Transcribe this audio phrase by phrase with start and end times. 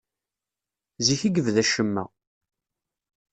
[1.05, 2.03] Zik i yebda ccemma.